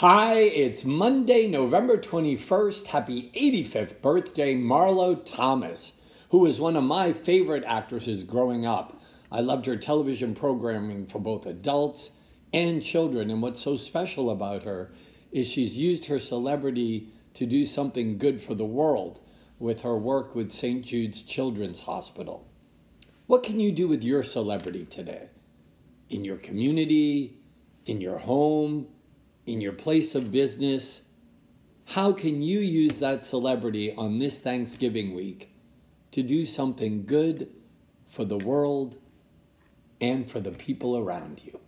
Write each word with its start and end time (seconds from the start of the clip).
Hi, 0.00 0.36
it's 0.38 0.86
Monday, 0.86 1.46
November 1.46 1.98
21st. 1.98 2.86
Happy 2.86 3.30
85th 3.36 4.00
birthday, 4.00 4.54
Marlo 4.54 5.22
Thomas, 5.26 5.92
who 6.30 6.38
was 6.38 6.58
one 6.58 6.74
of 6.74 6.84
my 6.84 7.12
favorite 7.12 7.64
actresses 7.66 8.22
growing 8.22 8.64
up. 8.64 8.98
I 9.30 9.42
loved 9.42 9.66
her 9.66 9.76
television 9.76 10.34
programming 10.34 11.04
for 11.04 11.18
both 11.18 11.44
adults 11.44 12.12
and 12.54 12.82
children, 12.82 13.30
and 13.30 13.42
what's 13.42 13.60
so 13.60 13.76
special 13.76 14.30
about 14.30 14.62
her 14.62 14.90
is 15.32 15.46
she's 15.46 15.76
used 15.76 16.06
her 16.06 16.18
celebrity 16.18 17.12
to 17.34 17.44
do 17.44 17.66
something 17.66 18.16
good 18.16 18.40
for 18.40 18.54
the 18.54 18.64
world 18.64 19.20
with 19.58 19.82
her 19.82 19.98
work 19.98 20.34
with 20.34 20.50
St. 20.50 20.82
Jude's 20.82 21.20
Children's 21.20 21.80
Hospital. 21.80 22.48
What 23.26 23.42
can 23.42 23.60
you 23.60 23.70
do 23.70 23.86
with 23.86 24.02
your 24.02 24.22
celebrity 24.22 24.86
today? 24.86 25.28
In 26.08 26.24
your 26.24 26.38
community, 26.38 27.36
in 27.84 28.00
your 28.00 28.16
home, 28.16 28.86
in 29.50 29.60
your 29.60 29.72
place 29.72 30.14
of 30.14 30.32
business? 30.32 31.02
How 31.84 32.12
can 32.12 32.42
you 32.42 32.60
use 32.60 32.98
that 33.00 33.24
celebrity 33.24 33.94
on 33.94 34.18
this 34.18 34.40
Thanksgiving 34.40 35.14
week 35.14 35.52
to 36.12 36.22
do 36.22 36.46
something 36.46 37.04
good 37.04 37.50
for 38.08 38.24
the 38.24 38.38
world 38.38 38.98
and 40.00 40.28
for 40.30 40.40
the 40.40 40.52
people 40.52 40.98
around 40.98 41.42
you? 41.44 41.59